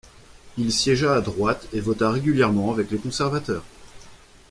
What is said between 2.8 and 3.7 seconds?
les conservateurs.